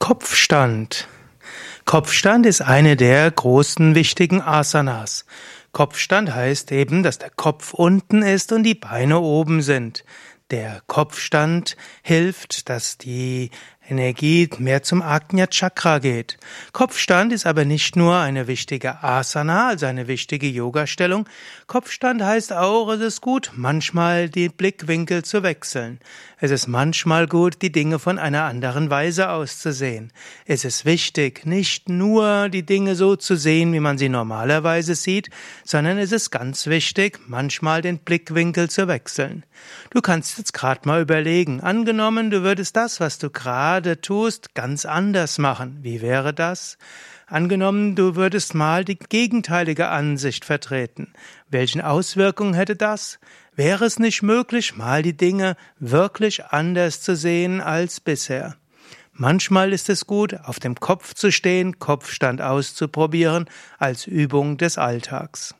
[0.00, 1.08] Kopfstand.
[1.84, 5.26] Kopfstand ist eine der großen wichtigen Asanas.
[5.72, 10.04] Kopfstand heißt eben, dass der Kopf unten ist und die Beine oben sind.
[10.50, 13.50] Der Kopfstand hilft, dass die
[13.88, 16.38] Energie mehr zum Ajna Chakra geht.
[16.72, 21.28] Kopfstand ist aber nicht nur eine wichtige Asana, also eine wichtige Yoga-Stellung.
[21.66, 25.98] Kopfstand heißt auch, es ist gut, manchmal die Blickwinkel zu wechseln.
[26.38, 30.12] Es ist manchmal gut, die Dinge von einer anderen Weise auszusehen.
[30.46, 35.30] Es ist wichtig, nicht nur die Dinge so zu sehen, wie man sie normalerweise sieht,
[35.64, 39.44] sondern es ist ganz wichtig, manchmal den Blickwinkel zu wechseln.
[39.90, 44.52] Du kannst jetzt gerade mal überlegen, angenommen, du würdest das, was du gerade gerade tust,
[44.56, 45.78] ganz anders machen.
[45.82, 46.76] Wie wäre das?
[47.28, 51.12] Angenommen, du würdest mal die gegenteilige Ansicht vertreten.
[51.48, 53.20] Welchen Auswirkungen hätte das?
[53.54, 58.56] Wäre es nicht möglich, mal die Dinge wirklich anders zu sehen als bisher?
[59.12, 65.54] Manchmal ist es gut, auf dem Kopf zu stehen, Kopfstand auszuprobieren, als Übung des Alltags.